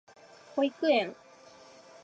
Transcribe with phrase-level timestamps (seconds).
[0.55, 1.13] 保育園